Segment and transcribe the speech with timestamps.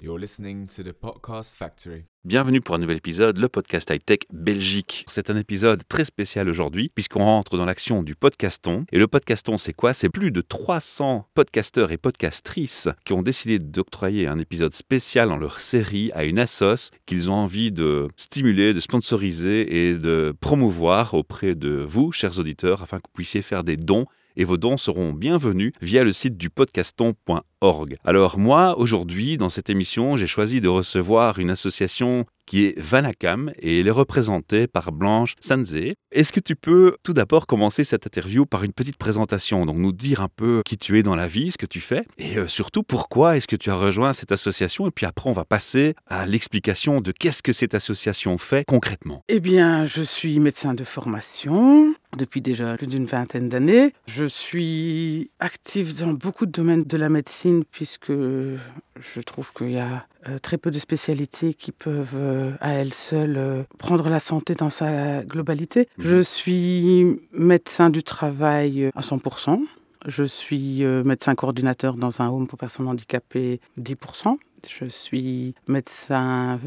[0.00, 2.04] You're listening to the Podcast Factory.
[2.24, 5.04] Bienvenue pour un nouvel épisode, le podcast high-tech Belgique.
[5.08, 8.84] C'est un épisode très spécial aujourd'hui puisqu'on rentre dans l'action du podcaston.
[8.92, 9.94] Et le podcaston, c'est quoi?
[9.94, 15.36] C'est plus de 300 podcasteurs et podcastrices qui ont décidé d'octroyer un épisode spécial dans
[15.36, 21.14] leur série à une assos qu'ils ont envie de stimuler, de sponsoriser et de promouvoir
[21.14, 24.06] auprès de vous, chers auditeurs, afin que vous puissiez faire des dons
[24.38, 27.96] et vos dons seront bienvenus via le site du podcaston.org.
[28.04, 33.52] Alors moi, aujourd'hui, dans cette émission, j'ai choisi de recevoir une association qui est Vanacam
[33.58, 35.96] et elle est représentée par Blanche Sanzé.
[36.12, 39.92] Est-ce que tu peux tout d'abord commencer cette interview par une petite présentation, donc nous
[39.92, 42.48] dire un peu qui tu es dans la vie, ce que tu fais et euh,
[42.48, 45.94] surtout pourquoi est-ce que tu as rejoint cette association et puis après on va passer
[46.06, 49.22] à l'explication de qu'est-ce que cette association fait concrètement.
[49.28, 53.92] Eh bien, je suis médecin de formation depuis déjà plus d'une vingtaine d'années.
[54.06, 59.78] Je suis active dans beaucoup de domaines de la médecine puisque je trouve qu'il y
[59.78, 64.20] a euh, très peu de spécialités qui peuvent euh, à elles seules euh, prendre la
[64.20, 65.88] santé dans sa globalité.
[65.98, 66.04] Mhm.
[66.04, 69.60] Je suis médecin du travail à 100%.
[70.06, 74.36] Je suis médecin coordinateur dans un home pour personnes handicapées 10%.
[74.68, 76.60] Je suis médecin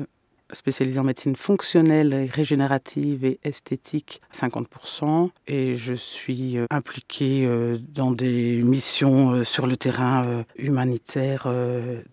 [0.54, 5.30] spécialisé en médecine fonctionnelle, régénérative et esthétique, 50%.
[5.48, 11.48] Et je suis euh, impliquée euh, dans des missions euh, sur le terrain humanitaire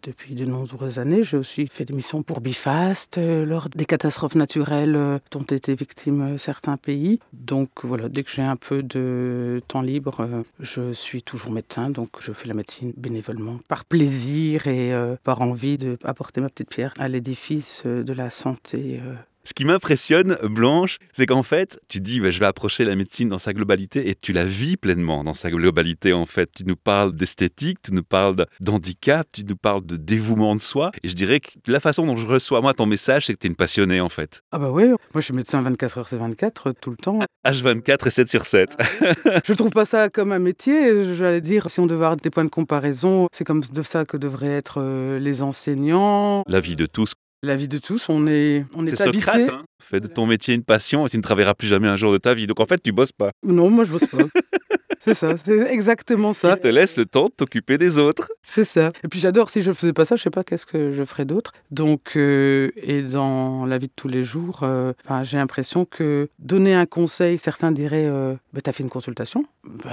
[0.03, 1.23] depuis de nombreuses années.
[1.23, 6.77] J'ai aussi fait des missions pour Bifast lors des catastrophes naturelles dont étaient victimes certains
[6.77, 7.21] pays.
[7.33, 12.09] Donc voilà, dès que j'ai un peu de temps libre, je suis toujours médecin, donc
[12.21, 14.93] je fais la médecine bénévolement, par plaisir et
[15.25, 19.01] par envie d'apporter ma petite pierre à l'édifice de la santé.
[19.05, 19.15] euh.
[19.45, 23.31] Ce qui m'impressionne, Blanche, c'est qu'en fait, tu dis, bah, je vais approcher la médecine
[23.31, 26.51] dans sa globalité et tu la vis pleinement dans sa globalité, en fait.
[26.55, 30.61] Tu nous parles d'esthétique, tu nous parles de- d'handicap, tu nous parles de dévouement de
[30.61, 30.91] soi.
[31.03, 33.47] Et je dirais que la façon dont je reçois, moi, ton message, c'est que tu
[33.47, 34.43] es une passionnée, en fait.
[34.53, 37.21] Ah bah oui, moi je suis médecin 24 heures sur 24 euh, tout le temps.
[37.47, 38.77] H24 et 7 sur 7.
[39.47, 41.15] Je trouve pas ça comme un métier.
[41.15, 44.19] J'allais dire, si on devait avoir des points de comparaison, c'est comme de ça que
[44.19, 46.43] devraient être euh, les enseignants.
[46.47, 47.13] La vie de tous.
[47.43, 49.25] La vie de tous, on est, on est, C'est habité.
[49.25, 49.63] Socrate, hein.
[49.81, 52.19] Fais de ton métier une passion et tu ne travailleras plus jamais un jour de
[52.19, 52.49] ta vie.
[52.49, 53.31] Donc en fait, tu bosses pas.
[53.45, 54.19] Non, moi je bosse pas.
[55.01, 56.57] c'est ça, c'est exactement ça.
[56.57, 58.33] Tu te laisses le temps de t'occuper des autres.
[58.43, 58.91] C'est ça.
[59.05, 61.25] Et puis j'adore, si je faisais pas ça, je sais pas qu'est-ce que je ferais
[61.25, 61.53] d'autre.
[61.71, 66.29] Donc, euh, et dans la vie de tous les jours, euh, ben, j'ai l'impression que
[66.41, 69.45] donner un conseil, certains diraient euh, bah, T'as fait une consultation?
[69.85, 69.91] Bah,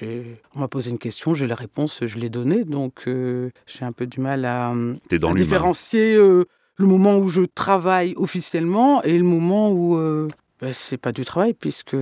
[0.00, 2.64] j'ai- On m'a posé une question, j'ai la réponse, je l'ai donnée.
[2.64, 4.72] Donc, euh, j'ai un peu du mal à,
[5.20, 6.16] dans différencier
[6.76, 9.96] le moment où je travaille officiellement et le moment où.
[9.96, 10.28] euh,
[10.60, 11.96] ben, c'est pas du travail puisque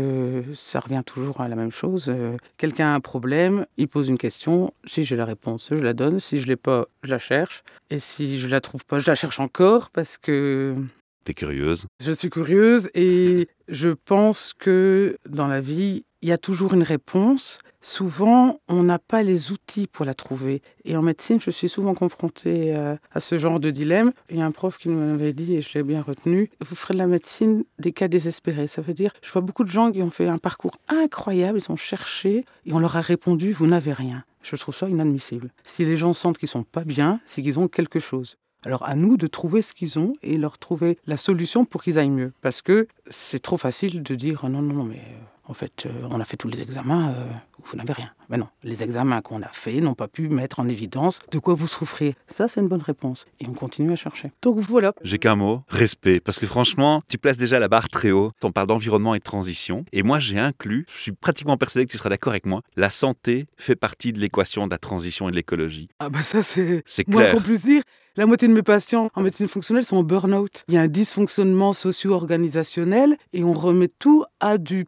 [0.54, 2.06] ça revient toujours à la même chose.
[2.08, 4.72] Euh, Quelqu'un a un problème, il pose une question.
[4.84, 6.20] Si j'ai la réponse, je la donne.
[6.20, 7.64] Si je l'ai pas, je la cherche.
[7.90, 10.76] Et si je la trouve pas, je la cherche encore parce que
[11.24, 11.86] T'es curieuse.
[12.00, 16.82] je suis curieuse et je pense que dans la vie, il y a toujours une
[16.84, 17.58] réponse.
[17.86, 20.62] Souvent, on n'a pas les outils pour la trouver.
[20.86, 24.12] Et en médecine, je suis souvent confrontée à, à ce genre de dilemme.
[24.30, 26.94] Il y a un prof qui m'avait dit, et je l'ai bien retenu, vous ferez
[26.94, 28.68] de la médecine des cas désespérés.
[28.68, 31.70] Ça veut dire, je vois beaucoup de gens qui ont fait un parcours incroyable, ils
[31.70, 34.24] ont cherché et on leur a répondu, vous n'avez rien.
[34.42, 35.50] Je trouve ça inadmissible.
[35.62, 38.38] Si les gens sentent qu'ils sont pas bien, c'est qu'ils ont quelque chose.
[38.64, 41.98] Alors à nous de trouver ce qu'ils ont et leur trouver la solution pour qu'ils
[41.98, 42.32] aillent mieux.
[42.40, 45.90] Parce que c'est trop facile de dire non, non, non, mais euh, en fait, euh,
[46.10, 47.26] on a fait tous les examens, euh,
[47.64, 48.10] vous n'avez rien.
[48.30, 51.54] Mais non, les examens qu'on a faits n'ont pas pu mettre en évidence de quoi
[51.54, 52.16] vous souffrez.
[52.28, 53.26] Ça, c'est une bonne réponse.
[53.40, 54.32] Et on continue à chercher.
[54.42, 54.92] Donc voilà.
[55.02, 56.20] J'ai qu'un mot, respect.
[56.20, 58.30] Parce que franchement, tu places déjà la barre très haut.
[58.42, 59.84] On parle d'environnement et de transition.
[59.92, 62.90] Et moi, j'ai inclus, je suis pratiquement persuadé que tu seras d'accord avec moi, la
[62.90, 65.88] santé fait partie de l'équation de la transition et de l'écologie.
[65.98, 67.34] Ah bah ça, c'est C'est Moi, clair.
[67.34, 67.82] qu'on puisse dire,
[68.16, 70.64] la moitié de mes patients en médecine fonctionnelle sont en burn-out.
[70.68, 74.84] Il y a un dysfonctionnement socio-organisationnel et on remet tout à du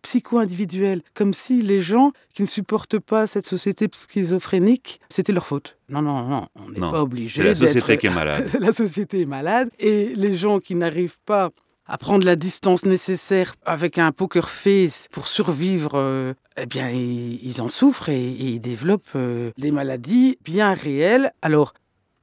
[1.14, 5.76] comme si les gens qui ne supportent pas cette société schizophrénique, c'était leur faute.
[5.88, 7.37] Non, non, non, on n'est Non, pas obligé.
[7.37, 8.48] C'est la société qui est malade.
[8.60, 11.50] la société est malade et les gens qui n'arrivent pas
[11.88, 17.38] à prendre la distance nécessaire avec un poker face pour survivre, euh, eh bien, ils,
[17.46, 21.31] ils en souffrent et, et ils développent euh, des maladies bien réelles.
[21.42, 21.75] Alors,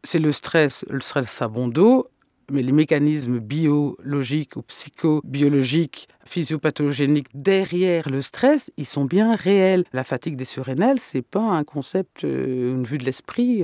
[0.04, 2.08] c'est le stress, le stress à bon dos,
[2.54, 9.84] mais les mécanismes biologiques ou psychobiologiques, physiopathogéniques derrière le stress, ils sont bien réels.
[9.92, 13.64] La fatigue des surrénales, c'est pas un concept, euh, une vue de l'esprit.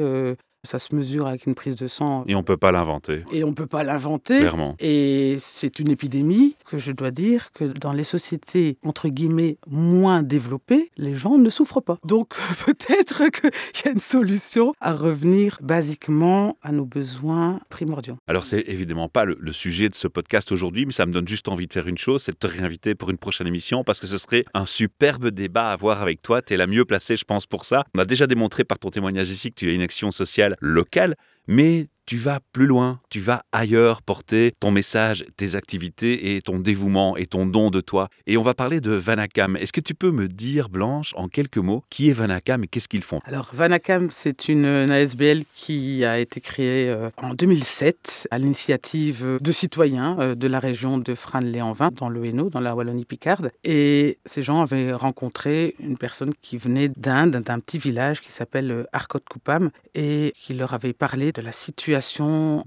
[0.66, 2.26] Ça se mesure avec une prise de sang.
[2.28, 3.24] Et on ne peut pas l'inventer.
[3.32, 4.40] Et on ne peut pas l'inventer.
[4.40, 4.76] Clairement.
[4.80, 10.22] Et c'est une épidémie que je dois dire que dans les sociétés, entre guillemets, moins
[10.22, 11.98] développées, les gens ne souffrent pas.
[12.06, 12.36] Donc
[12.66, 13.52] peut-être qu'il
[13.86, 18.18] y a une solution à revenir basiquement à nos besoins primordiaux.
[18.28, 21.28] Alors c'est évidemment pas le, le, sujet de ce podcast aujourd'hui, mais ça me donne
[21.28, 24.00] juste envie de faire une chose, c'est de te réinviter pour une prochaine émission, parce
[24.00, 26.42] que ce serait un superbe débat à avoir avec toi.
[26.42, 27.86] Tu es la mieux placée, je pense, pour ça.
[27.96, 31.16] On a déjà démontré par ton témoignage ici que tu as une action sociale locale,
[31.48, 36.58] mais tu vas plus loin, tu vas ailleurs porter ton message, tes activités et ton
[36.58, 38.10] dévouement et ton don de toi.
[38.26, 39.56] Et on va parler de Vanakam.
[39.58, 42.88] Est-ce que tu peux me dire, Blanche, en quelques mots, qui est Vanakam et qu'est-ce
[42.88, 43.20] qu'ils font?
[43.26, 49.52] Alors, Vanakam, c'est une, ASBL qui a été créée euh, en 2007 à l'initiative de
[49.52, 53.52] citoyens euh, de la région de Fran-les-en-Vin, dans le Hainaut, dans la Wallonie-Picarde.
[53.64, 58.72] Et ces gens avaient rencontré une personne qui venait d'Inde, d'un petit village qui s'appelle
[58.72, 61.99] euh, Arkot-Koupam, et qui leur avait parlé de la situation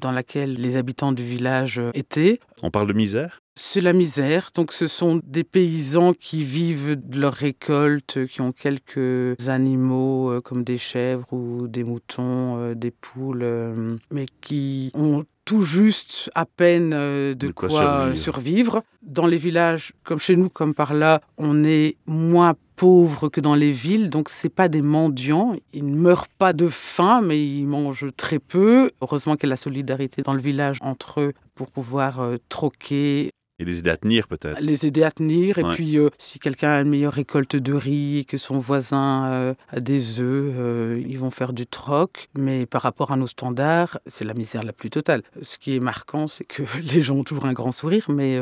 [0.00, 2.38] dans laquelle les habitants du village étaient.
[2.62, 3.43] On parle de misère?
[3.55, 4.49] C'est la misère.
[4.55, 10.40] Donc, ce sont des paysans qui vivent de leur récolte, qui ont quelques animaux euh,
[10.40, 16.31] comme des chèvres ou des moutons, euh, des poules, euh, mais qui ont tout juste
[16.35, 18.17] à peine de, De quoi quoi, survivre.
[18.17, 18.85] survivre.
[19.02, 22.55] Dans les villages, comme chez nous, comme par là, on est moins
[22.87, 25.55] pauvre que dans les villes, donc c'est pas des mendiants.
[25.73, 28.90] Ils ne meurent pas de faim, mais ils mangent très peu.
[29.00, 33.31] Heureusement qu'il y a la solidarité dans le village entre eux pour pouvoir euh, troquer
[33.61, 34.61] Et les aider à tenir peut-être.
[34.61, 35.58] les aider à tenir.
[35.58, 35.75] Et Ouais.
[35.75, 39.55] puis, euh, si quelqu'un a une meilleure récolte de riz et que son voisin euh,
[39.69, 42.28] a des œufs, euh, ils vont faire du troc.
[42.37, 45.23] Mais par rapport à nos standards, c'est la misère la plus totale.
[45.43, 46.62] Ce qui est marquant, c'est que
[46.93, 48.40] les gens ont toujours un grand sourire, mais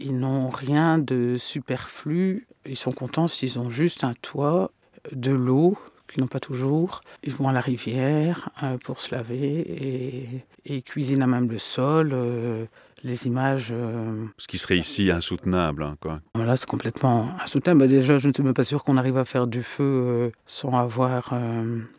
[0.00, 2.46] ils n'ont rien de superflu.
[2.66, 4.70] Ils sont contents s'ils ont juste un toit,
[5.12, 5.76] de l'eau
[6.12, 7.02] qu'ils n'ont pas toujours.
[7.22, 10.22] Ils vont à la rivière euh, pour se laver et,
[10.66, 12.10] et ils cuisinent à même le sol.
[12.12, 12.64] euh,
[13.04, 15.84] les images euh, Ce qui serait ici insoutenable.
[15.84, 16.20] hein, quoi.
[16.34, 17.80] voilà, c'est complètement insoutenable.
[17.80, 20.72] Bah, déjà, je ne suis même pas sûr qu'on arrive à faire du feu sans
[20.76, 21.32] avoir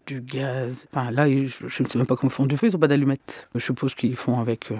[0.07, 0.87] du gaz.
[0.93, 2.79] Enfin, là, je, je ne sais même pas comment ils font du feu, ils n'ont
[2.79, 3.47] pas d'allumettes.
[3.55, 4.71] Je suppose qu'ils font avec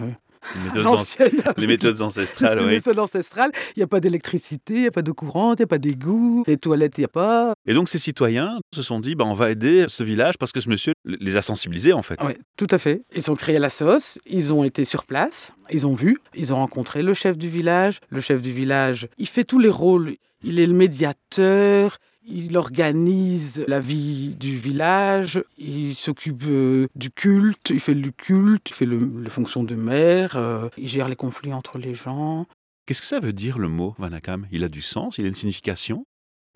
[0.55, 2.71] Les méthodes, an- les ancestrales, les oui.
[2.71, 3.51] méthodes ancestrales.
[3.75, 5.77] Il n'y a pas d'électricité, il n'y a pas d'eau courante, il n'y a pas
[5.77, 6.43] d'égout.
[6.47, 7.53] Les toilettes, il n'y a pas.
[7.67, 10.61] Et donc ces citoyens se sont dit, bah, on va aider ce village parce que
[10.61, 12.19] ce monsieur les a sensibilisés en fait.
[12.23, 13.03] Oui, tout à fait.
[13.15, 16.57] Ils ont créé la sauce, ils ont été sur place, ils ont vu, ils ont
[16.57, 17.99] rencontré le chef du village.
[18.09, 20.15] Le chef du village, il fait tous les rôles.
[20.41, 27.69] Il est le médiateur, il organise la vie du village, il s'occupe euh, du culte,
[27.69, 31.15] il fait le culte, il fait le, les fonctions de maire, euh, il gère les
[31.15, 32.45] conflits entre les gens.
[32.85, 34.47] Qu'est-ce que ça veut dire le mot Vanakam?
[34.51, 35.17] Il a du sens?
[35.17, 36.05] Il a une signification?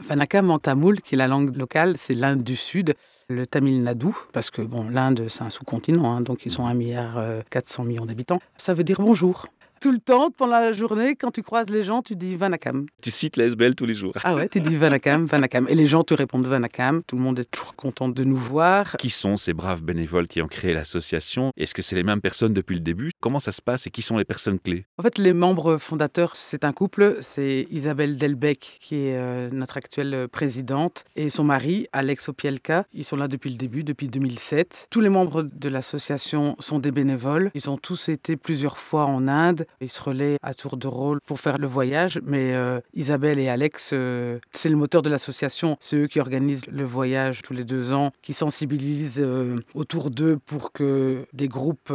[0.01, 2.95] Vanakam en tamoul, qui est la langue locale, c'est l'Inde du Sud,
[3.29, 6.73] le Tamil Nadu, parce que bon, l'Inde c'est un sous-continent, hein, donc ils sont 1
[6.73, 8.39] milliard euh, 400 millions d'habitants.
[8.57, 9.47] Ça veut dire bonjour.
[9.83, 12.85] Tout le temps, pendant la journée, quand tu croises les gens, tu dis Vanakam.
[13.01, 14.13] Tu cites la SBL tous les jours.
[14.23, 15.67] Ah ouais, tu dis Vanakam, Vanakam.
[15.67, 17.03] Et les gens te répondent Vanakam.
[17.03, 18.95] Tout le monde est toujours content de nous voir.
[18.95, 21.51] Qui sont ces braves bénévoles qui ont créé l'association?
[21.57, 23.11] Est-ce que c'est les mêmes personnes depuis le début?
[23.19, 24.85] Comment ça se passe et qui sont les personnes clés?
[24.97, 27.17] En fait, les membres fondateurs, c'est un couple.
[27.19, 32.85] C'est Isabelle Delbecq, qui est euh, notre actuelle présidente, et son mari, Alex Opielka.
[32.93, 34.87] Ils sont là depuis le début, depuis 2007.
[34.89, 37.51] Tous les membres de l'association sont des bénévoles.
[37.53, 39.65] Ils ont tous été plusieurs fois en Inde.
[39.81, 42.19] Ils se relaient à tour de rôle pour faire le voyage.
[42.25, 45.77] Mais euh, Isabelle et Alex, euh, c'est le moteur de l'association.
[45.79, 50.37] C'est eux qui organisent le voyage tous les deux ans, qui sensibilisent euh, autour d'eux
[50.45, 51.93] pour que des groupes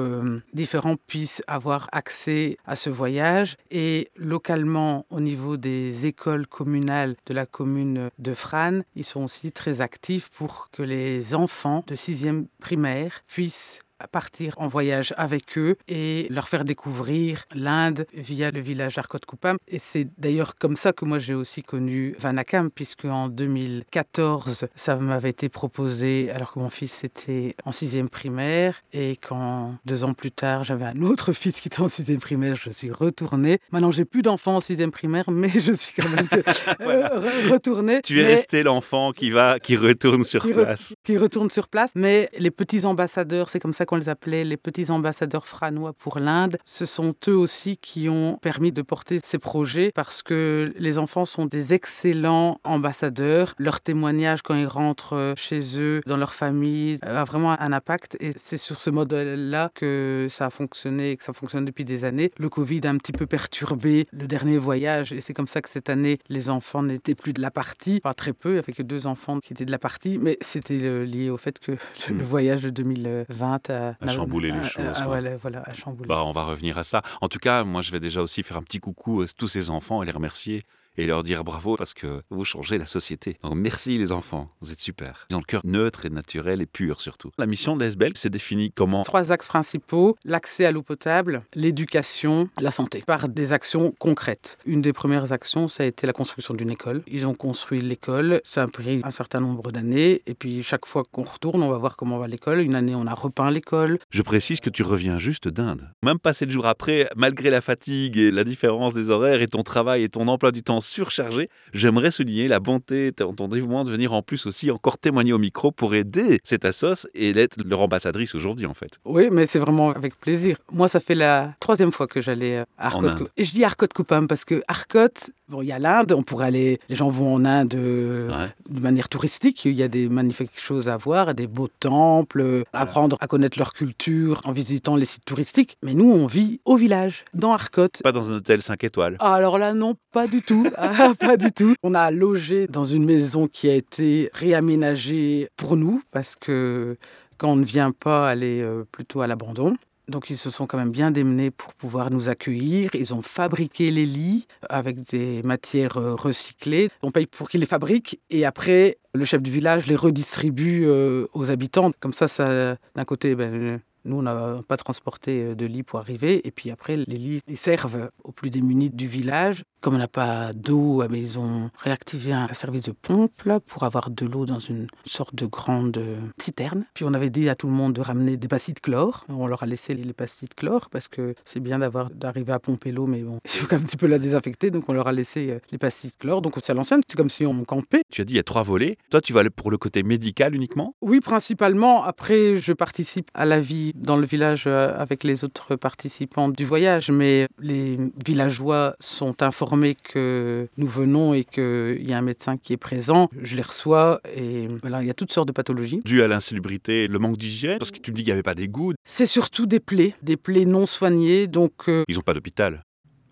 [0.53, 3.57] différents puissent avoir accès à ce voyage.
[3.71, 9.53] Et localement, au niveau des écoles communales de la commune de Fran, ils sont aussi
[9.53, 15.77] très actifs pour que les enfants de 6e primaire puissent partir en voyage avec eux
[15.89, 19.57] et leur faire découvrir l'Inde via le village Arkot Koupam.
[19.67, 24.97] Et c'est d'ailleurs comme ça que moi j'ai aussi connu Vanakam, puisque en 2014, ça
[24.97, 30.15] m'avait été proposé alors que mon fils était en sixième primaire et quand deux ans
[30.15, 33.59] plus tard, j'avais un autre fils qui était en sixième primaire, je suis retournée.
[33.73, 38.01] Maintenant, j'ai plus d'enfants en sixième primaire, mais je suis quand même euh, re- retournée.
[38.03, 40.95] Tu es Mais- resté l'enfant qui va, qui retourne sur qui, re- place.
[41.03, 41.91] qui retourne sur place.
[41.95, 46.19] Mais les petits ambassadeurs, c'est comme ça qu'on les appelait les petits ambassadeurs franois pour
[46.19, 46.59] l'Inde.
[46.67, 51.25] Ce sont eux aussi qui ont permis de porter ces projets parce que les enfants
[51.25, 53.55] sont des excellents ambassadeurs.
[53.59, 58.17] Leur témoignage quand ils rentrent chez eux, dans leur famille, a vraiment un impact.
[58.21, 62.05] Et c'est sur ce modèle-là que ça a fonctionné et que ça fonctionne depuis des
[62.05, 62.31] années.
[62.39, 65.71] Le Covid a un petit peu perturbé le dernier voyage et c'est comme ça que
[65.71, 68.01] cette année, les enfants n'étaient plus de la partie.
[68.01, 71.31] Pas très peu, avec deux enfants qui étaient de la partie, mais c'était euh, lié
[71.31, 71.73] au fait que
[72.09, 72.23] le, Hmm.
[72.23, 75.63] voyage de 2020 a, A chamboulé les choses, voilà.
[76.07, 77.03] Bah, on va revenir à ça.
[77.21, 79.71] En tout cas, moi, je vais déjà aussi faire un petit coucou à tous ces
[79.71, 80.63] enfants et les remercier
[80.99, 83.39] et leur dire bravo parce que vous changez la société.
[83.43, 85.27] Donc, merci les enfants, vous êtes super.
[85.31, 87.31] Ils ont le cœur neutre et naturel et pur surtout.
[87.39, 89.05] La mission de l'ASBEL s'est définie comment?
[89.05, 94.59] Trois axes principaux, l'accès à l'eau potable, l'éducation, la santé, par des actions concrètes.
[94.67, 97.03] Une des premières actions, ça a été la construction d'une école.
[97.07, 101.05] Ils ont construit l'école, ça a pris un certain nombre d'années, et puis chaque fois
[101.11, 102.61] qu'on retourne, on va voir comment va l'école.
[102.61, 103.99] Une année, on a repeint l'école.
[104.11, 105.89] Je précise que tu reviens juste d'Inde.
[106.03, 109.63] Même pas sept jours après, malgré la fatigue et la différence des horaires et ton
[109.63, 113.91] travail et ton emploi du temps surchargé, j'aimerais souligner la bonté de ton dévouement de
[113.91, 117.81] venir en plus aussi encore témoigner au micro pour aider cette assos et d'être leur
[117.81, 118.99] ambassadrice aujourd'hui en fait.
[119.05, 120.57] Oui, mais c'est vraiment avec plaisir.
[120.73, 123.29] Moi, ça fait la troisième fois que j'allais à En Arcot.
[123.37, 125.09] Et je dis Arcot Coupam parce que Arcot,
[125.49, 128.49] bon, il y a l'Inde, on pourrait aller, les gens vont en Inde euh, Ouais.
[128.71, 132.65] de manière touristique, il y a des magnifiques choses à voir, des beaux temples, euh,
[132.73, 135.77] apprendre à connaître leur culture en visitant les sites touristiques.
[135.83, 137.89] Mais nous, on vit au village, dans Arcot.
[138.03, 139.17] Pas dans un hôtel 5 étoiles.
[139.21, 140.67] Ah, Alors là, non, pas du tout.
[140.77, 141.75] Ah, pas du tout.
[141.83, 146.97] On a logé dans une maison qui a été réaménagée pour nous parce que
[147.37, 149.77] quand on ne vient pas, elle est euh, plutôt à l'abandon.
[150.09, 152.91] Donc ils se sont quand même bien démenés pour pouvoir nous accueillir.
[152.95, 156.89] Ils ont fabriqué les lits avec des matières euh, recyclées.
[157.03, 161.27] On paye pour qu'ils les fabriquent et après le chef du village les redistribue euh,
[161.35, 161.93] aux habitants.
[162.01, 165.99] Comme ça, ça d'un côté, ben, nous on n'a pas transporté euh, de lits pour
[165.99, 169.65] arriver et puis après les lits ils servent aux plus démunis du village.
[169.81, 173.85] Comme on n'a pas d'eau, ben, ils ont réactivé un service de pompe là, pour
[173.85, 176.85] avoir de l'eau dans une sorte de grande euh, citerne.
[176.95, 179.25] Puis on avait dit à tout le monde de ramener des pastilles de chlore.
[179.29, 182.59] On leur a laissé les pastilles de chlore parce que c'est bien d'avoir d'arriver à
[182.59, 184.73] pomper l'eau, mais bon, il faut quand même un petit peu la désinfecter.
[184.73, 186.43] Donc on leur a laissé euh, les pastilles de chlore.
[186.43, 188.03] Donc c'est à l'ancienne, c'est comme si on campait.
[188.11, 188.97] Tu as dit il y a trois volets.
[189.11, 190.95] Toi, tu vas pour le côté médical uniquement?
[191.03, 192.03] Oui, principalement.
[192.05, 196.65] Après, je participe à la vie dans le village euh, avec les autres participants du
[196.65, 202.57] voyage, mais les villageois sont informés que nous venons et qu'il y a un médecin
[202.57, 203.29] qui est présent.
[203.43, 206.01] Je les reçois et voilà, il y a toutes sortes de pathologies.
[206.05, 208.55] dû à l'insalubrité, le manque d'hygiène Parce que tu me dis qu'il n'y avait pas
[208.55, 208.95] d'égout.
[209.05, 211.47] C'est surtout des plaies, des plaies non soignées.
[211.47, 212.83] Donc, euh, Ils n'ont pas d'hôpital.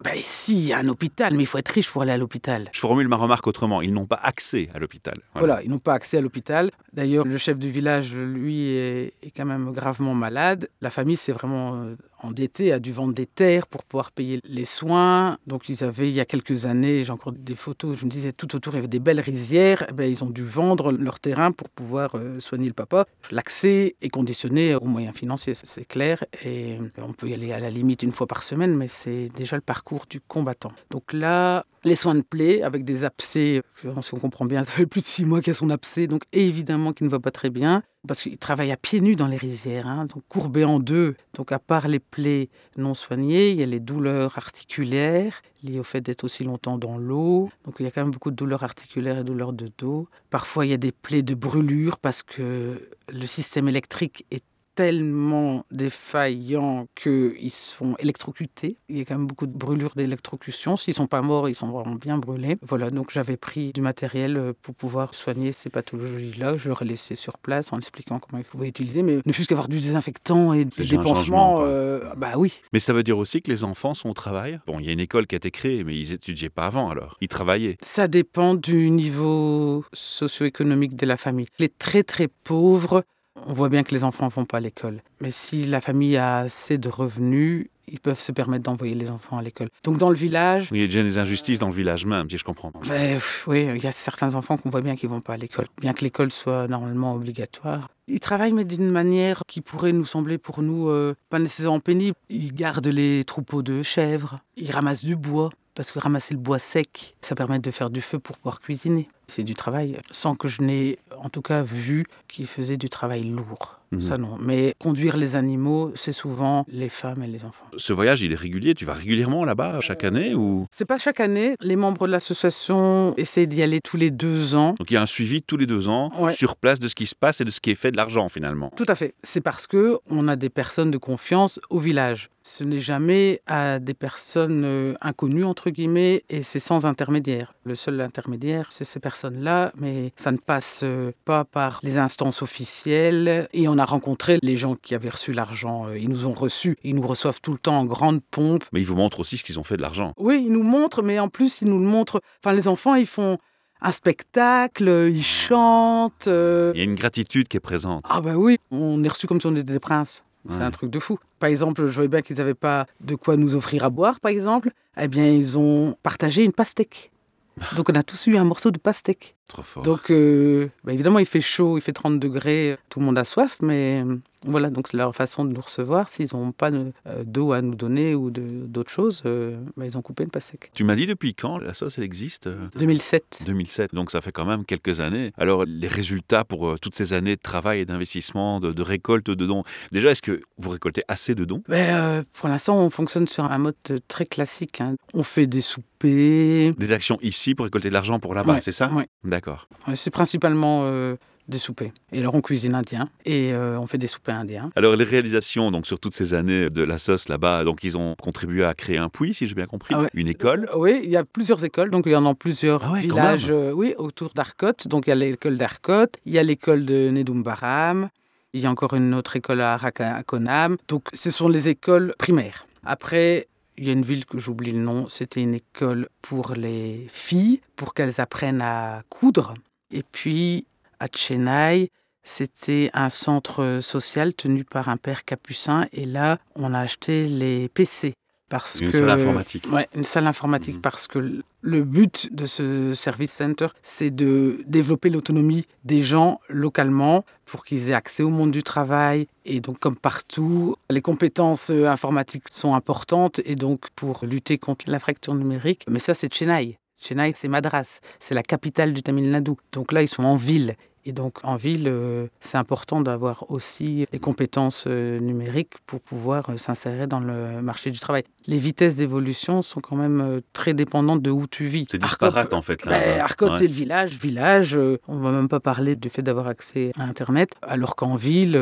[0.02, 2.18] Ben, si, il y a un hôpital, mais il faut être riche pour aller à
[2.18, 2.68] l'hôpital.
[2.72, 3.80] Je formule ma remarque autrement.
[3.82, 5.16] Ils n'ont pas accès à l'hôpital.
[5.34, 6.70] Voilà, ils n'ont pas accès à l'hôpital.
[6.92, 10.68] D'ailleurs, le chef du village, lui, est, est quand même gravement malade.
[10.80, 15.38] La famille s'est vraiment endettée, a dû vendre des terres pour pouvoir payer les soins.
[15.46, 18.32] Donc, ils avaient, il y a quelques années, j'ai encore des photos, je me disais,
[18.32, 19.86] tout autour, il y avait des belles rizières.
[19.88, 23.06] Eh ben, ils ont dû vendre leur terrain pour pouvoir euh, soigner le papa.
[23.30, 26.24] L'accès est conditionné aux moyens financiers, c'est clair.
[26.44, 29.56] Et on peut y aller à la limite une fois par semaine, mais c'est déjà
[29.56, 30.72] le parcours du combattant.
[30.90, 34.70] Donc là, les soins de plaie avec des abcès, euh, si on comprend bien, ça
[34.70, 37.30] fait plus de six mois qu'il a son abcès, donc évidemment qu'il ne va pas
[37.30, 40.80] très bien, parce qu'il travaille à pieds nus dans les rizières, hein, donc courbé en
[40.80, 41.14] deux.
[41.34, 45.84] Donc à part les plaies non soignées, il y a les douleurs articulaires liées au
[45.84, 47.50] fait d'être aussi longtemps dans l'eau.
[47.64, 50.08] Donc il y a quand même beaucoup de douleurs articulaires et douleurs de dos.
[50.30, 54.44] Parfois il y a des plaies de brûlure parce que le système électrique est
[54.76, 58.76] tellement défaillant qu'ils se font électrocuter.
[58.88, 60.76] Il y a quand même beaucoup de brûlures d'électrocution.
[60.76, 62.58] S'ils sont pas morts, ils sont vraiment bien brûlés.
[62.62, 66.58] Voilà, donc j'avais pris du matériel euh, pour pouvoir soigner ces pathologies-là.
[66.58, 69.48] Je leur ai laissé sur place en expliquant comment il faut utiliser, mais ne fût-ce
[69.48, 72.52] qu'avoir du désinfectant et des pansements, euh, bah oui.
[72.74, 74.60] Mais ça veut dire aussi que les enfants sont au travail?
[74.66, 76.90] Bon, il y a une école qui a été créée, mais ils étudiaient pas avant
[76.90, 77.16] alors.
[77.22, 77.78] Ils travaillaient.
[77.80, 81.46] Ça dépend du niveau socio-économique de la famille.
[81.58, 83.04] Les très très pauvres,
[83.46, 85.02] on voit bien que les enfants ne vont pas à l'école.
[85.20, 89.38] Mais si la famille a assez de revenus, ils peuvent se permettre d'envoyer les enfants
[89.38, 89.68] à l'école.
[89.84, 92.36] Donc dans le village, Il y a déjà des injustices dans le village même, si
[92.36, 92.72] je comprends.
[92.88, 95.66] ben, oui, il y a certains enfants qu'on voit bien qu'ils vont pas à l'école,
[95.80, 97.88] bien que l'école soit normalement obligatoire.
[98.08, 102.16] Ils travaillent, mais d'une manière qui pourrait nous sembler pour nous euh, pas nécessairement pénible.
[102.28, 106.58] Ils gardent les troupeaux de chèvres, ils ramassent du bois, parce que ramasser le bois
[106.58, 109.08] sec, ça permet de faire du feu pour pouvoir cuisiner.
[109.26, 113.24] C'est du travail sans que je n'ai en tout cas vu qu'ils faisaient du travail
[113.24, 113.78] lourd.
[113.92, 114.02] Mhm.
[114.02, 114.36] Ça non.
[114.40, 117.66] Mais conduire les animaux, c'est souvent les femmes et les enfants.
[117.76, 118.74] Ce voyage, il est régulier.
[118.74, 120.66] Tu vas régulièrement là-bas chaque année ou?
[120.72, 121.54] C'est pas chaque année.
[121.60, 124.74] Les membres de l'association essaient d'y aller tous les deux ans.
[124.78, 126.32] donc il y a un suivi tous les deux ans Ouais.
[126.32, 128.28] sur place de ce qui se passe et de ce qui est fait de l'argent
[128.28, 128.72] finalement.
[128.76, 129.14] Tout à fait.
[129.22, 132.30] C'est parce que on a des personnes de confiance au village.
[132.42, 137.54] Ce n'est jamais à des personnes euh, inconnues entre guillemets et c'est sans intermédiaire.
[137.64, 142.42] Le seul intermédiaire, c'est ces personnes-là, mais ça ne passe euh, pas par les instances
[142.42, 143.48] officielles.
[143.52, 145.86] Et on a rencontré les gens qui avaient reçu l'argent.
[145.88, 146.76] Euh, Ils nous ont reçus.
[146.84, 148.64] Ils nous reçoivent tout le temps en grande pompe.
[148.72, 150.12] Mais ils vous montrent aussi ce qu'ils ont fait de l'argent.
[150.18, 152.20] Oui, ils nous montrent, mais en plus ils nous le montrent.
[152.44, 153.38] Enfin, les enfants, ils font
[153.80, 156.26] un spectacle, ils chantent.
[156.28, 158.06] euh, Il y a une gratitude qui est présente.
[158.10, 160.24] ah bah oui, on est reçus comme si on était des princes.
[160.48, 160.62] C'est Ouais.
[160.62, 161.18] un truc de fou.
[161.40, 164.30] Par exemple, je voyais bien qu'ils n'avaient pas de quoi nous offrir à boire, par
[164.30, 164.70] exemple.
[164.96, 167.10] Eh bien, ils ont partagé une pastèque.
[167.76, 169.34] Donc, on a tous eu un morceau de pastèque.
[169.48, 169.82] Trop fort.
[169.82, 173.24] Donc, euh, bah, évidemment, il fait chaud, il fait 30 degrés, tout le monde a
[173.24, 174.02] soif, mais
[174.46, 176.08] voilà, donc c'est leur façon de nous recevoir.
[176.08, 176.90] S'ils n'ont pas euh,
[177.24, 180.70] d'eau à nous donner ou d'autres choses, euh, bah, ils ont coupé une pastèque.
[180.74, 183.42] Tu m'as dit depuis quand la sauce elle existe euh, 2007.
[183.46, 185.32] 2007, donc ça fait quand même quelques années.
[185.36, 189.26] Alors les résultats pour euh, toutes ces années de travail et d'investissement, de, de récolte
[189.30, 191.62] de dons, déjà est-ce que vous récoltez assez de dons?
[191.68, 193.74] Ben, euh, pour l'instant, on fonctionne sur un mode
[194.08, 194.80] très classique.
[194.80, 194.94] hein.
[195.14, 196.72] On fait des soupers.
[196.76, 198.92] Des actions ici pour récolter de l'argent pour là-bas, Ouais, c'est ça?
[198.92, 199.06] ouais.
[199.24, 199.68] D'accord.
[199.94, 201.16] C'est principalement euh,
[201.48, 201.92] des soupers.
[202.12, 204.70] Et alors, on cuisine indien et euh, on fait des soupers indiens.
[204.76, 208.14] Alors les réalisations donc sur toutes ces années de la sauce là-bas, donc ils ont
[208.20, 210.08] contribué à créer un puits si j'ai bien compris, Ah ouais.
[210.14, 210.68] une école.
[210.72, 213.00] Euh, Oui, il y a plusieurs écoles, donc il y en a plusieurs Ah ouais,
[213.00, 214.72] villages euh, oui, autour d'Arcot.
[214.86, 218.08] Donc il y a l'école d'Arcot, il y a l'école de Nedumbaram,
[218.52, 220.76] il y a encore une autre école à Rakonam.
[220.88, 222.66] Donc ce sont les écoles primaires.
[222.84, 223.48] Après,
[223.78, 227.60] il y a une ville que j'oublie le nom, c'était une école pour les filles,
[227.76, 229.54] pour qu'elles apprennent à coudre.
[229.90, 230.66] Et puis
[231.00, 231.90] à Chennai,
[232.22, 235.86] c'était un centre social tenu par un père capucin.
[235.92, 238.14] Et là, on a acheté les PC.
[238.48, 238.98] Parce Une que...
[238.98, 239.66] salle informatique.
[239.72, 240.80] Ouais, une salle informatique Mhm.
[240.80, 247.24] parce que le but de ce service center, c'est de développer l'autonomie des gens localement
[247.44, 249.26] pour qu'ils aient accès au monde du travail.
[249.46, 254.88] Et donc, comme partout, les compétences euh, informatiques sont importantes et donc pour lutter contre
[254.88, 255.84] la fracture numérique.
[255.90, 256.78] Mais ça, c'est Chennai.
[257.06, 259.52] Chennai, c'est Madras, c'est la capitale du Tamil Nadu.
[259.72, 260.76] Donc là, ils sont en ville.
[261.08, 266.50] Et donc, en ville, euh, c'est important d'avoir aussi les compétences euh, numériques pour pouvoir
[266.50, 268.24] euh, s'insérer dans le marché du travail.
[268.48, 271.86] Les vitesses d'évolution sont quand même très dépendantes de où tu vis.
[271.90, 272.98] C'est Arcot, disparate en fait là.
[272.98, 273.58] ben, Arcot, Ouais.
[273.58, 274.10] c'est le village.
[274.18, 274.76] Village,
[275.08, 277.50] on va même pas parler du fait d'avoir accès à Internet.
[277.62, 278.56] Alors qu'en ville,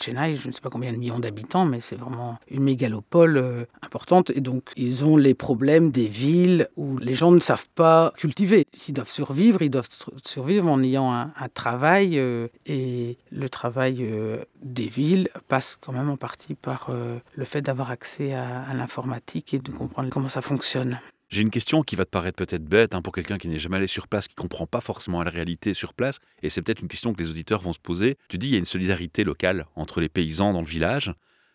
[0.00, 4.30] Chennai, je ne sais pas combien de millions d'habitants, mais c'est vraiment une mégalopole importante.
[4.34, 8.66] Et donc, ils ont les problèmes des villes où les gens ne savent pas cultiver.
[8.72, 12.18] S'ils doivent survivre, ils doivent sur- survivre en ayant un, un travail.
[12.18, 17.44] euh, et le travail euh, des villes passe quand même en partie par euh, le
[17.44, 21.00] fait d'avoir accès à, l'informatique et de comprendre comment ça fonctionne.
[21.30, 23.78] J'ai une question qui va te paraître peut-être bête hein, pour quelqu'un qui n'est jamais
[23.78, 26.88] allé sur place, qui comprend pas forcément la réalité sur place, et c'est peut-être une
[26.88, 28.18] question que les auditeurs vont se poser.
[28.28, 31.14] Tu dis il y a une solidarité locale entre les paysans dans le village,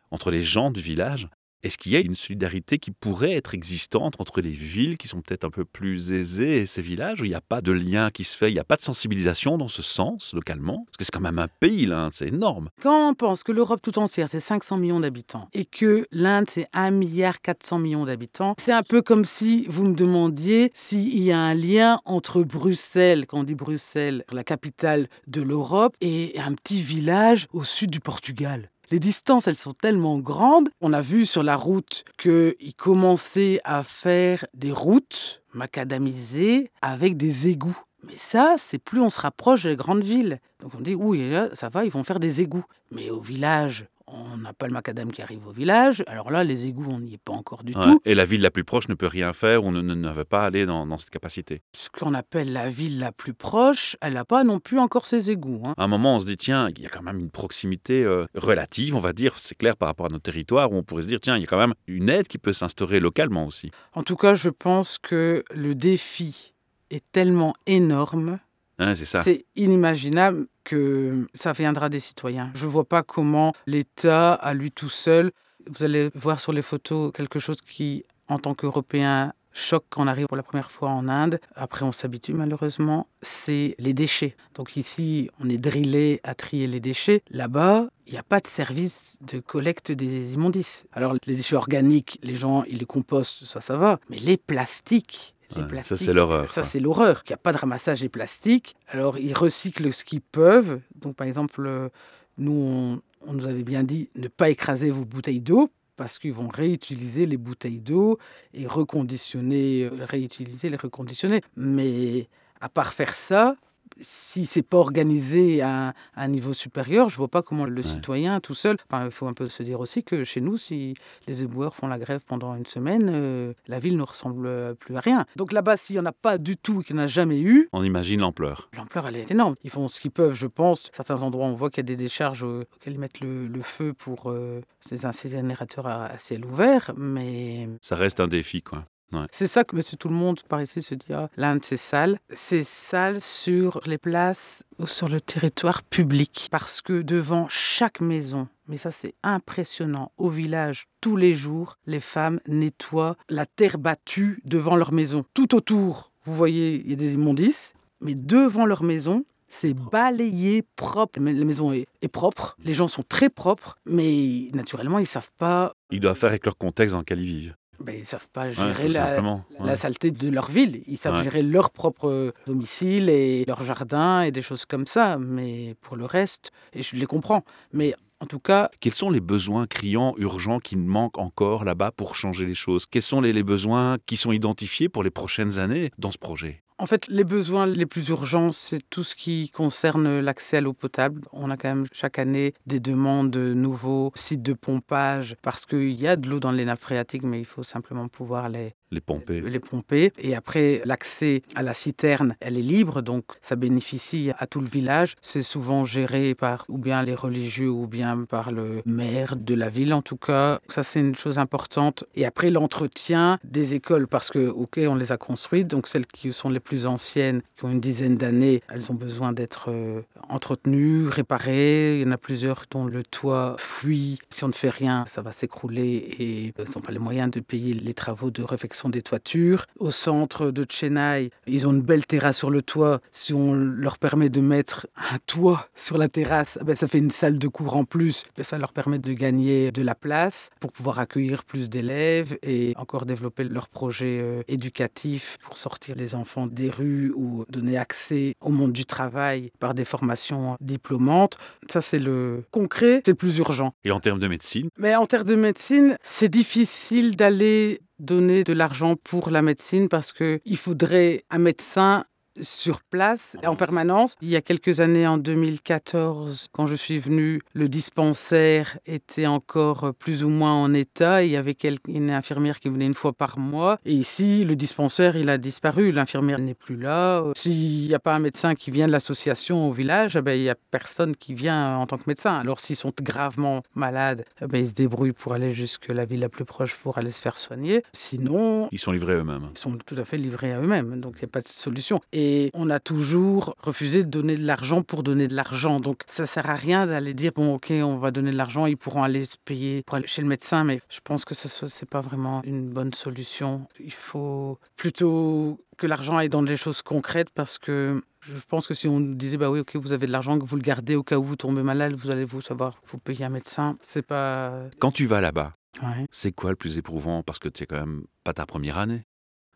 [0.10, 1.30] entre les gens du village.
[1.63, 5.22] Est-ce qu'il y a une solidarité qui pourrait être existante entre les villes qui sont
[5.22, 8.12] peut-être un peu plus aisées et ces villages où il n'y a pas de lien
[8.12, 10.86] qui se fait, il n'y a pas de sensibilisation dans ce sens localement?
[10.86, 12.70] Parce que c'est quand même un pays hein, c'est énorme.
[12.82, 16.67] Quand on pense que l'Europe tout entière, c'est 500 millions d'habitants, et que l'Inde, c'est
[16.74, 21.32] 1 milliard 400 millions d'habitants, c'est un peu comme si vous me demandiez s'il y
[21.32, 26.54] a un lien entre Bruxelles, quand on dit Bruxelles, la capitale de l'Europe, et un
[26.54, 28.70] petit village au sud du Portugal.
[28.89, 30.69] Les distances, elles sont tellement grandes.
[30.80, 37.50] On a vu sur la route qu'ils commençaient à faire des routes macadamisées avec des
[37.50, 37.78] égouts.
[38.04, 40.39] Mais ça, c'est plus on se rapproche des grandes villes.
[40.62, 42.63] Donc on dit, oui, ça va, ils vont faire des égouts.
[42.91, 46.04] Mais au village, on n'a pas le macadam qui arrive au village.
[46.08, 47.84] Alors là, les égouts, on n'y est pas encore du Ouais.
[47.84, 48.00] tout.
[48.06, 50.65] Et la ville la plus proche ne peut rien faire ou ne, veut pas aller
[50.65, 51.62] dans, dans cette capacité.
[51.74, 55.30] Ce qu'on appelle la ville la plus proche, elle n'a pas non plus encore ses
[55.32, 55.62] égouts.
[55.65, 55.74] hein.
[55.78, 58.26] À un moment, on se dit, tiens, il y a quand même une proximité euh,
[58.36, 61.08] relative, on va dire, c'est clair par rapport à notre territoire, où on pourrait se
[61.08, 63.72] dire, tiens, il y a quand même une aide qui peut s'instaurer localement aussi.
[63.93, 66.54] En tout cas, je pense que le défi
[66.89, 68.39] est tellement énorme
[68.80, 72.52] Hein, c'est inimaginable que ça viendra des citoyens.
[72.54, 75.32] Je ne vois pas comment l'État, à lui tout seul,
[75.68, 80.08] vous allez voir sur les photos quelque chose qui, en tant qu'Européen, choque quand on
[80.08, 81.40] arrive pour la première fois en Inde.
[81.56, 83.08] Après, on s'habitue malheureusement.
[83.22, 84.36] C'est les déchets.
[84.54, 87.24] Donc ici, on est drillé à trier les déchets.
[87.30, 90.86] Là-bas, il n'y a pas de service de collecte des immondices.
[90.94, 94.00] Alors, les déchets organiques, les gens, ils les compostent, ça, ça va.
[94.10, 95.98] Mais les plastiques, les Ouais, plastiques.
[95.98, 97.24] ça, c'est l'horreur, Ça, c'est l'horreur.
[97.26, 98.76] Il n'y a pas de ramassage des plastiques.
[98.88, 100.80] Alors, ils recyclent ce qu'ils peuvent.
[100.96, 101.90] Donc, par exemple, euh,
[102.38, 106.34] nous, on, on nous avait bien dit ne pas écraser vos bouteilles d'eau parce qu'ils
[106.34, 108.20] vont réutiliser les bouteilles d'eau
[108.54, 111.42] et reconditionner, euh, réutiliser les reconditionner.
[111.56, 112.28] Mais
[112.62, 113.56] à part faire ça,
[114.02, 118.40] si c'est pas organisé à, à un niveau supérieur, je vois pas comment le citoyen
[118.40, 118.78] tout seul.
[118.90, 120.94] Enfin, il faut un peu se dire aussi que chez nous, si
[121.28, 125.00] les éboueurs font la grève pendant une semaine, euh, la ville ne ressemble plus à
[125.00, 125.26] rien.
[125.36, 127.70] Donc là-bas, s'il y en a pas du tout, qu'il n'y en a jamais eu,
[127.74, 128.70] On imagine l'ampleur.
[128.78, 129.56] L'ampleur, elle est énorme.
[129.64, 130.90] Ils font ce qu'ils peuvent, je pense.
[130.94, 133.94] Certains endroits, on voit qu'il y a des décharges auxquelles ils mettent le, le feu
[133.94, 136.92] pour euh, ces incinérateurs à, à ciel ouvert.
[136.98, 138.86] Mais Ça reste un défi, quoi.
[139.32, 142.20] C'est ça que monsieur tout le monde par ici se dit ah, l'Inde, c'est sale.
[142.34, 146.48] C'est sale sur les places ou sur le territoire public.
[146.52, 152.00] Parce que devant chaque maison, mais ça c'est impressionnant, au village, tous les jours, les
[152.00, 155.26] femmes nettoient la terre battue devant leur maison.
[155.34, 160.63] Tout autour, vous voyez, il y a des immondices, mais devant leur maison, c'est balayé
[160.76, 161.20] propre.
[161.20, 165.74] La maison est, est propre, les gens sont très propres, mais naturellement, ils savent pas,
[165.91, 167.56] Ils doivent faire avec leur contexte dans lequel ils vivent.
[167.80, 170.84] Ben, ils savent pas gérer la, saleté de leur ville.
[170.88, 171.24] Ils savent Ouais.
[171.24, 175.18] gérer leur propre domicile et leur jardin et des choses comme ça.
[175.18, 177.44] Mais pour le reste, et je les comprends.
[177.74, 182.16] Mais en tout cas, Quels sont les besoins criants, urgents qui manquent encore là-bas pour
[182.16, 182.86] changer les choses?
[182.86, 186.63] Quels sont les, les besoins qui sont identifiés pour les prochaines années dans ce projet?
[186.80, 190.74] En fait, les besoins les plus urgents, c'est tout ce qui concerne l'accès à l'eau
[190.74, 191.22] potable.
[191.34, 196.00] On a quand même chaque année des demandes de nouveaux sites de pompage parce qu'il
[196.00, 199.02] y a de l'eau dans les nappes phréatiques, mais il faut simplement pouvoir les, Les
[199.02, 200.12] pomper les pomper.
[200.17, 204.67] Et après, l'accès à la citerne, elle est libre, donc ça bénéficie à tout le
[204.67, 205.15] village.
[205.21, 209.69] C'est souvent géré par ou bien les religieux ou bien par le maire de la
[209.69, 210.60] ville, en tout cas.
[210.67, 212.04] Ça, c'est une chose importante.
[212.15, 216.32] Et après, l'entretien des écoles, parce que, OK, on les a construites, donc celles qui
[216.32, 221.08] sont les plus anciennes, qui ont une dizaine d'années, elles ont besoin d'être euh, entretenues,
[221.08, 222.00] réparées.
[222.00, 224.19] Il y en a plusieurs dont le toit fuit.
[224.30, 225.84] Si on ne fait rien, ça va s'écrouler
[226.19, 229.66] et ils n'ont pas les moyens de payer les travaux de réfection des toitures.
[229.80, 233.00] Au centre de Chennai, ils ont une belle terrasse sur le toit.
[233.12, 237.12] Si on leur permet de mettre un toit sur la terrasse, ben, ça fait une
[237.12, 238.24] salle de cours en plus.
[238.36, 242.74] Ben, ça leur permet de gagner de la place pour pouvoir accueillir plus d'élèves et
[242.78, 248.36] encore développer leurs projets euh, éducatifs pour sortir les enfants des rues ou donner accès
[248.42, 251.38] au monde du travail par des formations diplômantes.
[251.70, 253.74] Ça, c'est le concret, c'est le plus urgent.
[253.84, 258.54] Et en termes de médecine, Mais en termes de médecine, c'est difficile d'aller donner de
[258.54, 262.06] l'argent pour la médecine parce qu'il faudrait un médecin
[262.41, 264.15] sur place en permanence.
[264.21, 269.93] Il y a quelques années, en 2014, quand je suis venu, le dispensaire était encore
[269.97, 271.23] plus ou moins en état.
[271.23, 271.56] Il y avait
[271.88, 273.80] une infirmière qui venait une fois par mois.
[273.86, 275.91] Et ici, le dispensaire, il a disparu.
[275.91, 277.23] L'infirmière n'est plus là.
[277.36, 280.43] S'il n'y a pas un médecin qui vient de l'association au village, eh ben, il
[280.43, 282.36] n'y a personne qui vient en tant que médecin.
[282.36, 286.19] Alors s'ils sont gravement malades, eh ben, ils se débrouillent pour aller jusque la ville
[286.19, 287.84] la plus proche pour aller se faire soigner.
[287.93, 289.50] Sinon, ils sont livrés eux-mêmes.
[289.52, 292.00] ils sont tout à fait livrés à eux-mêmes, donc il n'y a pas de solution.
[292.12, 295.80] Et on a toujours refusé de donner de l'argent pour donner de l'argent.
[295.80, 298.78] Donc ça sert à rien d'aller dire bon ok on va donner de l'argent, ils
[298.78, 301.88] pourront aller se payer pour aller chez le médecin, mais je pense que ce n'est
[301.90, 303.68] pas vraiment une bonne solution.
[303.80, 308.74] Il faut plutôt que l'argent aille dans des choses concrètes parce que je pense que
[308.74, 310.96] si on nous disait bah oui ok vous avez de l'argent que vous le gardez
[310.96, 314.02] au cas où vous tombez malade, vous allez vous savoir vous payer un médecin, c'est
[314.06, 316.08] pas Quand tu vas là-bas, ouais.
[316.12, 317.24] c'est quoi le plus éprouvant?
[317.24, 319.04] Parce que tu es quand même pas ta première année.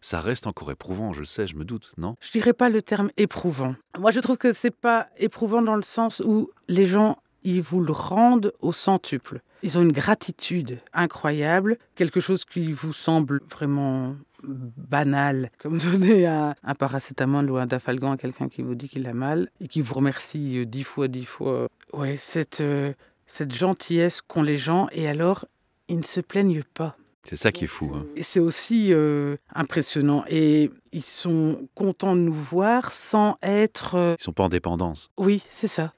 [0.01, 2.15] Ça reste encore éprouvant, je le sais, je me doute, non?
[2.19, 3.75] Je dirais pas le terme éprouvant.
[3.99, 7.81] Moi, je trouve que c'est pas éprouvant dans le sens où les gens, ils vous
[7.81, 9.41] le rendent au centuple.
[9.63, 16.55] Ils ont une gratitude incroyable, quelque chose qui vous semble vraiment banal, comme donner un,
[16.63, 19.81] un paracétamol ou un dafalgan à quelqu'un qui vous dit qu'il a mal et qui
[19.81, 21.67] vous remercie euh, dix fois, dix fois.
[21.93, 22.93] Ouais, cette, euh,
[23.27, 25.45] cette gentillesse qu'ont les gens et alors,
[25.87, 26.95] ils ne se plaignent pas.
[27.27, 27.91] C'est ça qui est fou.
[27.95, 28.05] hein.
[28.15, 30.23] Et c'est aussi euh, impressionnant.
[30.27, 33.95] Et ils sont contents de nous voir sans être...
[33.95, 35.09] euh, Ils sont pas en dépendance.
[35.17, 35.93] Oui, c'est ça.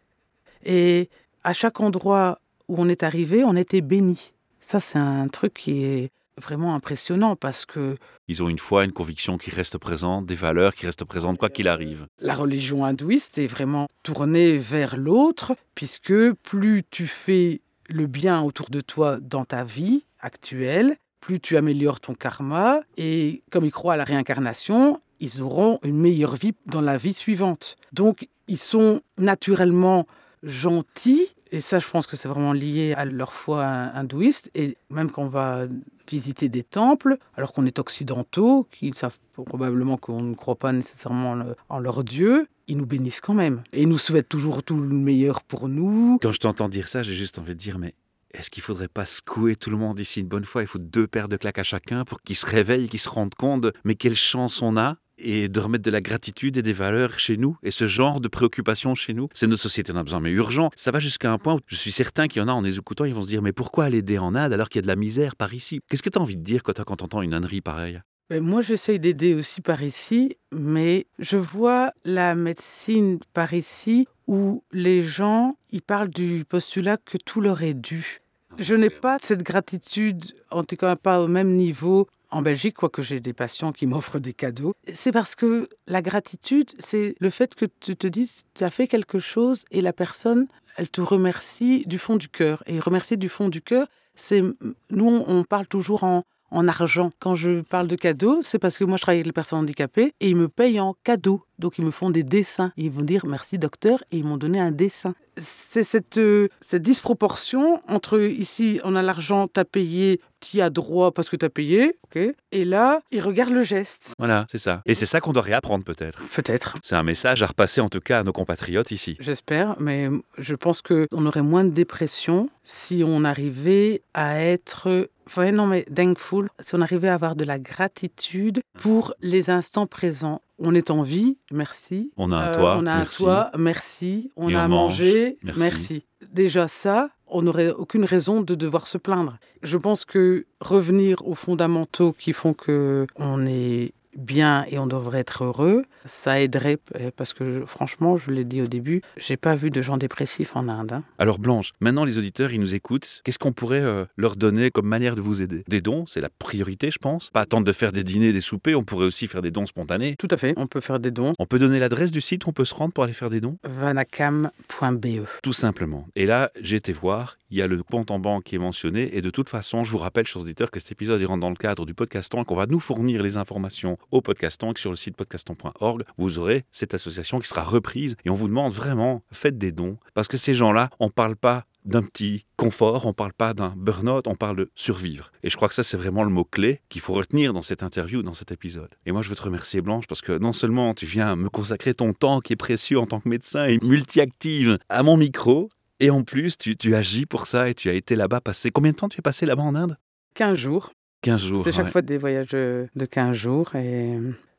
[0.66, 1.10] Et
[1.44, 4.32] à chaque endroit où on est arrivé, on était béni.
[4.62, 7.96] Ça, c'est un truc qui est vraiment impressionnant parce que
[8.28, 11.50] Ils ont une foi, une conviction qui reste présente, des valeurs qui restent présentes quoi
[11.50, 12.08] qu'il arrive.
[12.20, 18.70] la religion hindouiste est vraiment tournée vers l'autre, puisque plus tu fais le bien autour
[18.70, 23.94] de toi dans ta vie actuelle, plus tu améliores ton karma, et comme ils croient
[23.94, 27.78] à la réincarnation, ils auront une meilleure vie dans la vie suivante.
[27.94, 30.06] Donc, ils sont naturellement
[30.44, 34.52] gentils Et ça, je pense que c'est vraiment lié à leur foi hindouiste.
[34.54, 35.66] Et même quand on va
[36.10, 41.42] visiter des temples, alors qu'on est occidentaux, qui savent probablement qu'on ne croit pas nécessairement
[41.70, 43.64] en leur Dieu, ils nous bénissent quand même.
[43.72, 46.18] Et ils nous souhaitent toujours tout le meilleur pour nous.
[46.22, 47.94] Quand je t'entends dire ça, j'ai juste envie de dire, mais
[48.34, 50.64] est-ce qu'il faudrait pas secouer tout le monde ici une bonne fois?
[50.64, 53.36] Il faut deux paires de claques à chacun pour qu'ils se réveillent, qu'ils se rendent
[53.36, 57.20] compte mais quelle chance on a et de remettre de la gratitude et des valeurs
[57.20, 59.28] chez nous et ce genre de préoccupation chez nous.
[59.34, 60.70] C'est notre société en a besoin, mais urgent.
[60.76, 62.78] Ça va jusqu'à un point où je suis certain qu'il y en a en les
[62.78, 64.84] écoutant, ils vont se dire mais pourquoi aller aider en Inde alors qu'il y a
[64.84, 65.80] de la misère par ici?
[65.88, 68.02] Qu'est-ce que tu as envie de dire quand, quand tu entends une ânerie pareille?
[68.30, 74.64] Ben, moi, j'essaye d'aider aussi par ici, mais je vois la médecine par ici où
[74.72, 78.23] les gens, ils parlent du postulat que tout leur est dû.
[78.60, 83.02] Je n'ai pas cette gratitude, en tout cas pas au même niveau en Belgique, quoique
[83.02, 87.54] j'ai des patients qui m'offrent des cadeaux, c'est parce que la gratitude, c'est le fait
[87.54, 91.84] que tu te dises, tu as fait quelque chose et la personne, elle te remercie
[91.86, 92.64] du fond du cœur.
[92.66, 94.42] Et remercier du fond du cœur, c'est,
[94.90, 97.12] nous, on parle toujours en, en argent.
[97.20, 100.14] Quand je parle de cadeaux, c'est parce que moi, je travaille avec les personnes handicapées
[100.20, 101.44] et ils me payent en cadeaux.
[101.60, 102.72] Donc, ils me font des dessins.
[102.78, 105.14] Ils vont dire merci docteur et ils m'ont donné un dessin.
[105.38, 111.12] C'est cette, euh, cette disproportion entre ici, on a l'argent, t'as payé, tu as droit
[111.12, 114.14] parce que t'as payé, ok Et là, ils regardent le geste.
[114.20, 114.84] Voilà, c'est ça.
[114.86, 116.22] Et c'est ça qu'on doit réapprendre peut-être.
[116.36, 116.78] Peut-être.
[116.84, 119.18] C'est un message à repasser en tout cas à nos compatriotes ici.
[119.20, 125.52] J'espère, mais je pense qu'on aurait moins de dépression si on arrivait à être Enfin,
[125.52, 130.42] non, mais thankful, si on arrivait à avoir de la gratitude pour les instants présents.
[130.60, 132.12] On est en vie, merci.
[132.18, 133.24] On a un toit, on a merci.
[133.24, 134.32] un toit, merci.
[134.36, 135.60] On Et a on à mange, merci.
[135.60, 136.06] merci.
[136.32, 139.38] Déjà ça, on n'aurait aucune raison de devoir se plaindre.
[139.62, 145.20] Je pense que revenir aux fondamentaux qui font que on est bien et on devrait
[145.20, 149.56] être heureux, ça aiderait euh, parce que franchement, je l'ai dit au début, j'ai pas
[149.56, 150.94] vu de gens dépressifs en Inde.
[150.94, 151.04] hein.
[151.18, 153.22] Alors Blanche, maintenant les auditeurs, ils nous écoutent.
[153.24, 155.64] Qu'est-ce qu'on pourrait euh, leur donner comme manière de vous aider?
[155.68, 157.30] Des dons, c'est la priorité, je pense.
[157.30, 160.16] Pas attendre de faire des dîners, des soupers, on pourrait aussi faire des dons spontanés.
[160.18, 161.34] Tout à fait, on peut faire des dons.
[161.40, 163.42] On peut donner l'adresse du site où on peut se rendre pour aller faire des
[163.42, 163.58] dons?
[163.64, 165.26] Vanacam.be.
[165.42, 166.08] Tout simplement.
[166.16, 169.16] Et là, j'ai été voir, il y a le compte en banque qui est mentionné.
[169.16, 171.50] Et de toute façon, je vous rappelle, chers auditeurs, que cet épisode il rentre dans
[171.50, 174.90] le cadre du podcaston et qu'on va nous fournir les informations au podcaston et sur
[174.90, 178.16] le site podcaston.org, vous aurez cette association qui sera reprise.
[178.26, 179.98] Et on vous demande vraiment, faites des dons.
[180.14, 183.54] Parce que ces gens-là, on ne parle pas d'un petit confort, on ne parle pas
[183.54, 185.32] d'un burn-out, on parle de survivre.
[185.44, 188.24] Et je crois que ça, c'est vraiment le mot-clé qu'il faut retenir dans cette interview,
[188.24, 188.90] dans cet épisode.
[189.06, 191.94] Et moi, je veux te remercier, Blanche, parce que non seulement tu viens me consacrer
[191.94, 196.10] ton temps qui est précieux en tant que médecin et multi-active à mon micro, et
[196.10, 198.72] en plus, tu, tu agis pour ça et tu as été là-bas passé.
[198.72, 199.98] Combien de temps tu es passé là-bas en Inde?
[200.36, 200.92] 15 jours.
[201.24, 201.64] 15 jours.
[201.64, 201.92] C'est chaque ouais.
[201.92, 203.76] fois des voyages de de 15 jours.
[203.76, 204.12] Et,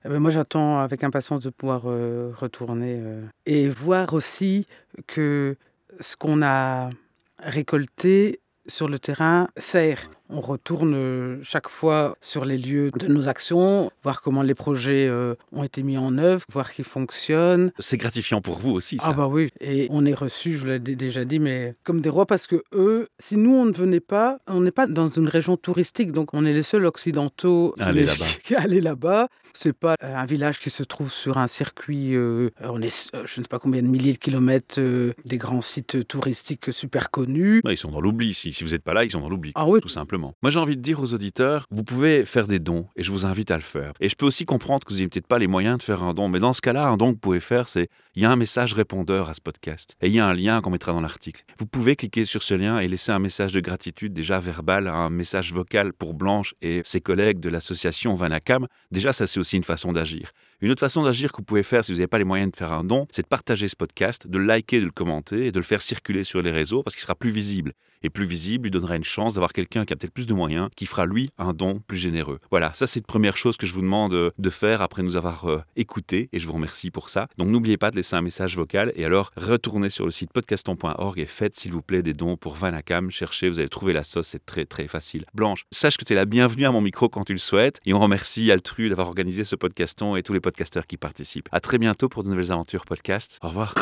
[0.05, 4.67] eh ben, moi, j'attends avec impatience de pouvoir euh, retourner euh, et voir aussi
[5.07, 5.57] que
[6.01, 6.91] ce qu'on a
[7.39, 10.11] récolté sur le terrain sert.
[10.31, 15.07] On retourne euh, chaque fois sur les lieux de nos actions, voir comment les projets
[15.07, 17.73] euh, ont été mis en œuvre, voir qu'ils fonctionnent.
[17.79, 19.09] C'est gratifiant pour vous aussi, ça.
[19.09, 22.09] Ah bah oui, et on est reçus, je l'ai dé- déjà dit, mais comme des
[22.09, 25.29] rois parce que eux, si nous on ne venait pas, on n'est pas dans une
[25.29, 28.25] région touristique, donc on est les seuls occidentaux Aller les- là-bas.
[28.57, 29.29] à aller là-bas.
[29.57, 33.19] C'est pas euh, un village qui se trouve sur un circuit, euh, on est, je
[33.39, 37.61] ne sais pas combien de milliers de kilomètres euh, des grands sites touristiques super connus.
[37.65, 38.35] Ouais, ils sont dans l'oubli.
[38.35, 39.53] Si, si vous n'êtes pas là, ils sont dans l'oubli.
[39.55, 40.14] Ah oui, tout simplement.
[40.19, 43.27] Moi, j'ai envie de dire aux auditeurs, vous pouvez faire des dons et je vous
[43.27, 43.93] invite à le faire.
[44.01, 46.15] Et je peux aussi comprendre que vous n'avez peut-être pas les moyens de faire un
[46.15, 48.31] don, mais dans ce cas-là, un don que vous pouvez faire, c'est il y a
[48.31, 51.01] un message répondeur à ce podcast et il y a un lien qu'on mettra dans
[51.01, 51.45] l'article.
[51.59, 55.11] Vous pouvez cliquer sur ce lien et laisser un message de gratitude déjà verbal, un
[55.11, 58.67] message vocal pour Blanche et ses collègues de l'association Vanacam.
[58.91, 60.31] Déjà, ça c'est aussi une façon d'agir.
[60.61, 62.57] Une autre façon d'agir que vous pouvez faire si vous n'avez pas les moyens de
[62.57, 65.59] faire un don, c'est de partager ce podcast, de liker, de le commenter et de
[65.59, 67.73] le faire circuler sur les réseaux parce qu'il sera plus visible.
[68.05, 70.69] Et plus visible lui donnera une chance d'avoir quelqu'un qui a peut-être plus de moyens,
[70.77, 72.39] qui fera lui un don plus généreux.
[72.51, 75.17] Voilà, ça c'est la première chose que je vous demande euh, de faire après nous
[75.17, 77.29] avoir euh, écouté et je vous remercie pour ça.
[77.39, 81.19] Donc n'oubliez pas de laisser un message vocal et alors retournez sur le site podcaston.org
[81.19, 83.11] et faites s'il vous plaît des dons pour Vanacam.
[83.11, 85.25] Cherchez, vous allez trouver la sauce, c'est très très facile.
[85.33, 87.95] Blanche, sache que tu es la bienvenue à mon micro quand tu le souhaites et
[87.95, 91.49] on remercie Altru d'avoir organisé ce podcaston et tous les podcasteurs qui participent.
[91.53, 93.39] À très bientôt pour de nouvelles aventures podcast.
[93.43, 93.75] Au revoir.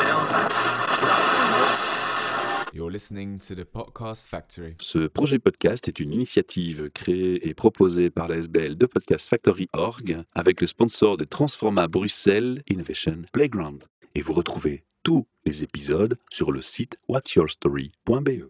[2.73, 4.75] You're listening to the Podcast Factory.
[4.79, 9.69] Ce projet podcast est une initiative créée et proposée par la SBL de Podcast Factory
[9.73, 13.83] Org avec le sponsor de Transforma Bruxelles Innovation Playground.
[14.15, 18.41] Et vous retrouvez tous les épisodes sur le site whatsyourstory.be.